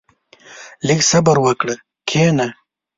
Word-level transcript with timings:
•لږ 0.87 0.99
صبر 1.11 1.37
وکړه، 1.45 1.75
کښېنه. 2.09 2.47